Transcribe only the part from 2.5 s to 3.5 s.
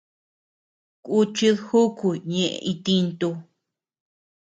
itintu.